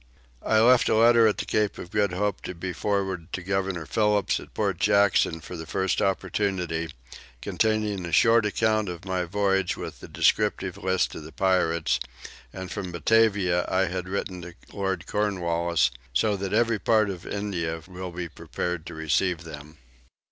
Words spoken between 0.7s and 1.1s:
a